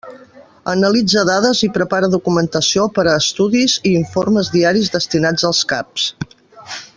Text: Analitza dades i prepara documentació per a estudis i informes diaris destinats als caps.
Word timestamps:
Analitza 0.71 1.25
dades 1.29 1.61
i 1.67 1.69
prepara 1.75 2.09
documentació 2.15 2.87
per 2.95 3.05
a 3.05 3.13
estudis 3.25 3.77
i 3.91 3.95
informes 4.01 4.51
diaris 4.57 4.91
destinats 4.97 5.47
als 5.51 5.63
caps. 5.75 6.09